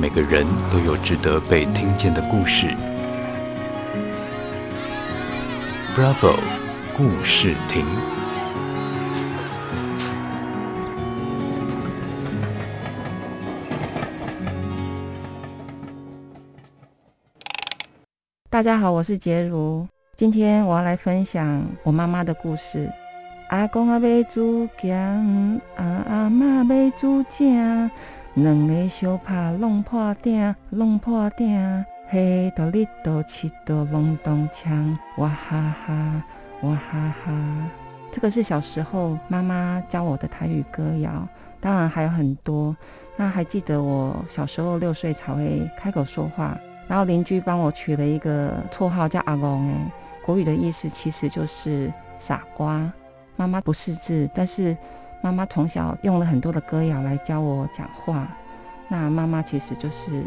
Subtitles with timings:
[0.00, 2.68] 每个人都有值得被听见的故事。
[5.94, 6.38] Bravo，
[6.96, 7.84] 故事亭。
[18.48, 19.86] 大家好，我是洁如。
[20.16, 22.90] 今天我要来分享我妈妈的故事。
[23.50, 24.96] 阿公啊，买煮咸，
[25.76, 27.90] 阿阿妈买煮正，
[28.34, 36.22] 两个相拍弄破顶，拢破顶，黑到绿到七到隆咚锵，哇哈哈，
[36.62, 37.70] 哇哈哈。
[38.12, 41.26] 这个是小时候妈妈教我的台语歌谣，
[41.60, 42.74] 当然还有很多。
[43.16, 49.92] 那还记得我小时候六岁才会开口说话，然后邻居帮我取了一个绰号叫阿公，哎，
[50.24, 52.90] 国语的意思其实就是傻瓜。
[53.36, 54.76] 妈妈不识字，但是
[55.20, 58.28] 妈妈从小用了很多的歌谣来教我讲话。
[58.88, 60.24] 那妈妈其实就是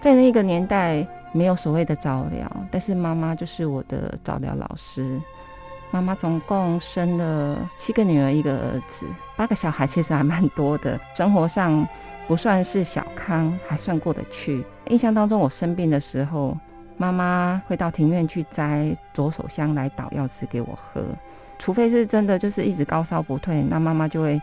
[0.00, 5.20] 在那个年代没有所谓的早疗，但是妈妈就是我的早疗老师。
[5.92, 9.06] 妈妈总共生了七个女儿，一个儿子，
[9.36, 10.98] 八个小孩，其实还蛮多的。
[11.14, 11.86] 生活上
[12.28, 14.64] 不算是小康，还算过得去。
[14.86, 16.56] 印象当中，我生病的时候，
[16.96, 21.02] 妈妈会到庭院去摘左手香来捣药汁给我喝。
[21.60, 24.40] 除非是真的，就是一直高烧不退，那妈妈就会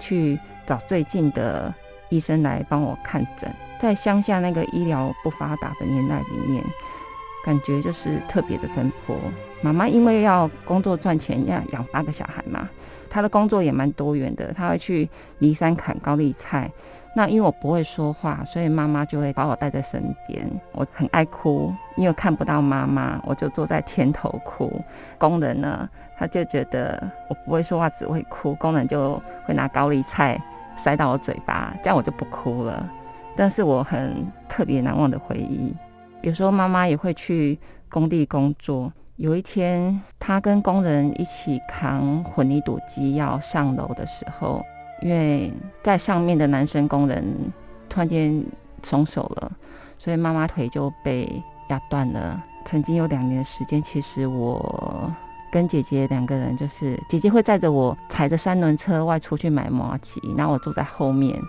[0.00, 0.36] 去
[0.66, 1.72] 找最近的
[2.08, 3.48] 医生来帮我看诊。
[3.80, 6.60] 在乡下那个医疗不发达的年代里面，
[7.44, 9.16] 感觉就是特别的奔波。
[9.62, 12.68] 妈妈因为要工作赚钱，要养八个小孩嘛，
[13.08, 15.08] 她的工作也蛮多元的，她会去
[15.38, 16.68] 梨山砍高丽菜。
[17.18, 20.46] 那因为我不会说话，所以妈妈就会把我带在身边。
[20.72, 24.70] 我很爱哭，因为看不到妈妈，我就坐在田头哭。
[25.16, 30.38] 工人呢，他就觉得我不会说话，只会哭，工人就会拿高丽菜
[30.76, 32.86] 塞到我嘴巴，这样我就不哭了。
[33.34, 35.74] 但是我很特别难忘的回忆。
[36.20, 37.58] 有时候妈妈也会去
[37.88, 38.92] 工地工作。
[39.16, 44.62] 有一天，她跟工人一起扛混凝土机要上楼的时候。
[45.02, 45.52] 因为
[45.82, 47.24] 在上面的男生工人
[47.88, 48.44] 突然间
[48.82, 49.52] 松手了，
[49.98, 52.42] 所以妈妈腿就被压断了。
[52.64, 55.12] 曾经有两年的时间，其实我
[55.52, 61.40] 跟姐姐两个人，就是姐姐会载着我踩着三轮车外出去买麻糬，然后我坐在后面。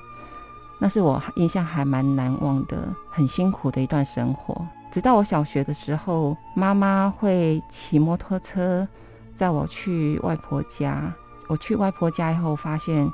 [0.80, 4.64] 那是我印象还蛮难忘的，很辛苦的一段生活。
[4.92, 8.88] 直到我小学的时候，妈妈会骑摩托车
[9.36, 11.12] 载我去外婆家。
[11.48, 13.10] 我去外婆家以后，发现。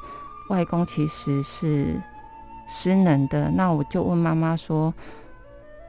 [0.53, 1.99] 外公其实是
[2.67, 4.93] 失能的，那我就问妈妈说：“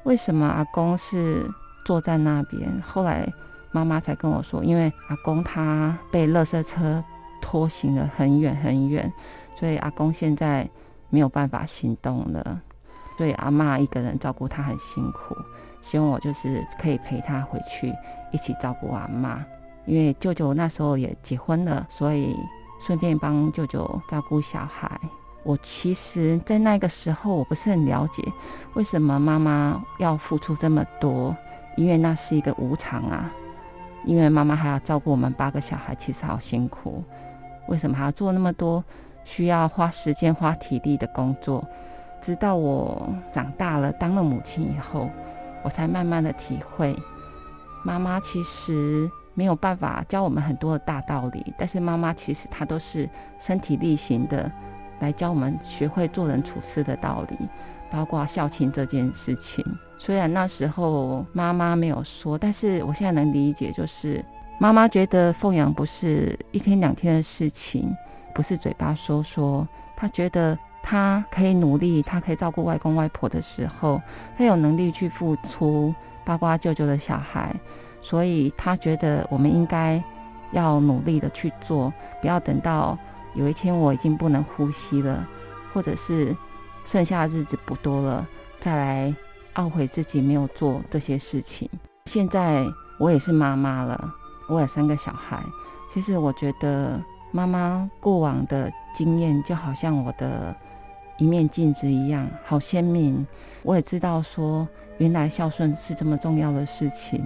[0.04, 1.46] 为什么阿公是
[1.84, 3.30] 坐在那边？”后来
[3.72, 7.04] 妈妈才跟我说：“因为阿公他被垃圾车
[7.42, 9.12] 拖行了很远很远，
[9.54, 10.66] 所以阿公现在
[11.10, 12.58] 没有办法行动了，
[13.18, 15.36] 所以阿嬷一个人照顾他很辛苦，
[15.82, 17.92] 希望我就是可以陪他回去
[18.32, 19.36] 一起照顾阿嬷，
[19.84, 22.34] 因为舅舅那时候也结婚了，所以。”
[22.78, 25.00] 顺便帮舅舅照顾小孩。
[25.42, 28.22] 我其实，在那个时候，我不是很了解
[28.72, 31.36] 为什么妈妈要付出这么多，
[31.76, 33.30] 因为那是一个无常啊。
[34.06, 37.04] 因为妈妈还要照顾我们八个小孩，其实好辛苦。
[37.68, 38.82] 为什么还要做那么多
[39.24, 41.66] 需要花时间、花体力的工作？
[42.22, 45.10] 直到我长大了，当了母亲以后，
[45.62, 46.94] 我才慢慢的体会，
[47.84, 49.10] 妈妈其实。
[49.34, 53.08] 没有办法教我们很多的大道理，但是妈妈其实她都是
[53.38, 54.50] 身体力行的
[55.00, 57.36] 来教我们学会做人处事的道理，
[57.90, 59.64] 包括孝亲这件事情。
[59.98, 64.24] 虽然那时候妈妈没有说，但是我现在能理解，就是
[64.58, 67.94] 妈妈觉得奉养不是一天两天的事情，
[68.34, 69.66] 不是嘴巴说说。
[69.96, 74.00] 她觉得她可以努力，她可以照顾外公外婆的时候，
[74.36, 77.54] 她有能力去付出，包括舅舅的小孩。
[78.04, 80.02] 所以他觉得我们应该
[80.52, 82.98] 要努力的去做，不要等到
[83.34, 85.26] 有一天我已经不能呼吸了，
[85.72, 86.36] 或者是
[86.84, 88.28] 剩下的日子不多了，
[88.60, 89.14] 再来
[89.54, 91.66] 懊悔自己没有做这些事情。
[92.04, 92.66] 现在
[92.98, 94.14] 我也是妈妈了，
[94.50, 95.42] 我有三个小孩。
[95.90, 97.00] 其实我觉得
[97.32, 100.54] 妈妈过往的经验就好像我的
[101.16, 103.26] 一面镜子一样，好鲜明。
[103.62, 104.68] 我也知道说，
[104.98, 107.24] 原来孝顺是这么重要的事情。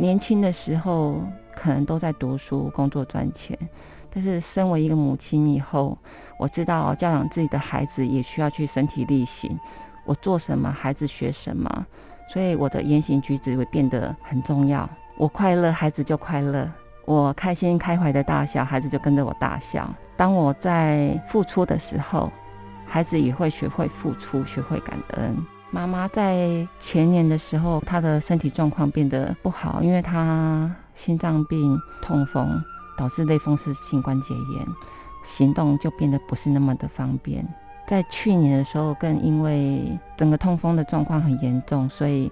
[0.00, 1.22] 年轻的时候
[1.54, 3.56] 可能都在读书、工作赚钱，
[4.08, 5.96] 但是身为一个母亲以后，
[6.38, 9.58] 我知道教养自己的孩子也需要去身体力行。
[10.06, 11.86] 我做什么，孩子学什么，
[12.32, 14.88] 所以我的言行举止会变得很重要。
[15.18, 16.66] 我快乐，孩子就快乐；
[17.04, 19.88] 我开心开怀的大笑，孩子就跟着我大笑。
[20.16, 22.32] 当我在付出的时候，
[22.86, 25.36] 孩子也会学会付出，学会感恩。
[25.72, 32.60] 妈妈在前年的时候，她的身体状况变得不好，因为她心脏病、痛风
[32.98, 34.66] 导致类风湿性关节炎，
[35.22, 37.46] 行动就变得不是那么的方便。
[37.86, 42.30] 在去年的时候，更因为整个痛风的状况很严重，所以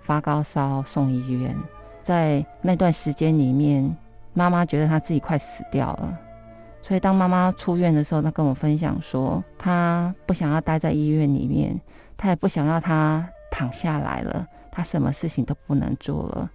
[0.00, 1.56] 发高烧送医院。
[2.02, 3.96] 在那段时间里面，
[4.34, 6.18] 妈妈觉得她自己快死掉了。
[6.82, 11.78] 所以，当妈妈出院的时候，她跟我分享说，她不想要待在医院里面，
[12.16, 16.50] 她也不想要她躺下来了，她什么事情都不能做了。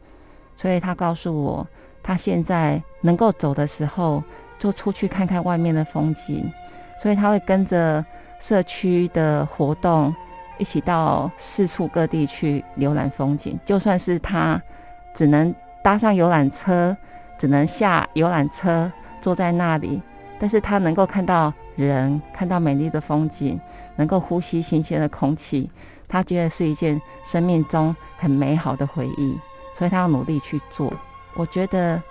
[0.56, 1.68] 所以，她告诉我，
[2.02, 4.24] 她现在能够走的时候，
[4.58, 6.52] 就出去看看外面的风景。
[6.98, 8.04] 所以，她会跟着
[8.40, 10.14] 社区的活动，
[10.58, 13.58] 一起到四处各地去浏览风景。
[13.64, 14.62] 就算是她
[15.14, 16.98] 只能搭上游览车，
[17.38, 20.02] 只能下游览车，坐在那里。
[20.38, 23.60] 但是他能够看到人，看到美丽的风景，
[23.96, 25.70] 能够呼吸新鲜的空气，
[26.08, 29.40] 他觉得是一件生命中很美好的回忆，
[29.74, 30.94] 所以他要努力去做。
[31.36, 32.02] 我觉得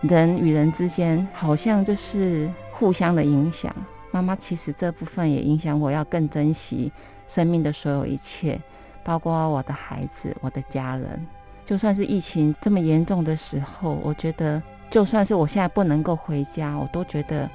[0.00, 3.74] 人与人之间好像就是互相的影响。
[4.10, 6.90] 妈妈其实这部分也影响我要更珍惜
[7.28, 8.60] 生命的所有一切，
[9.04, 11.26] 包括我的孩子、我的家人。
[11.64, 14.60] 就算是疫情这么严重的时候，我觉得。
[14.90, 17.48] 就算是我现在不能够回家，我都觉得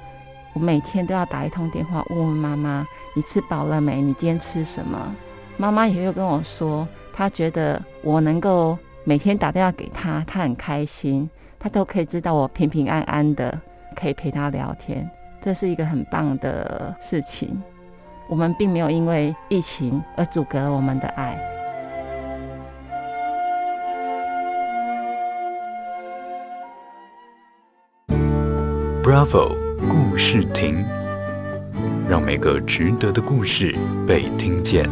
[0.54, 4.00] 我每天都要打一通电话问问妈妈：“你吃饱了没？
[4.00, 5.14] 你今天吃什么？”
[5.58, 11.28] 妈妈也会跟我说，她觉得我能够每天打电话给她，她很开心，
[11.58, 13.60] 她都可以知道我平平安安的，
[13.94, 15.08] 可以陪她聊天，
[15.42, 17.62] 这是一个很棒的事情。
[18.28, 21.55] 我们并没有因为疫情而阻隔了我们的爱。
[29.06, 29.54] Bravo
[29.88, 30.84] 故事亭，
[32.08, 33.72] 让每个值得的故事
[34.04, 34.90] 被听见。